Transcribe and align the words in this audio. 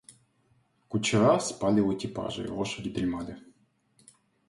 Кучера 0.87 1.37
спали 1.39 1.79
у 1.79 1.93
экипажей, 1.93 2.47
лошади 2.49 2.89
дремали. 2.89 3.37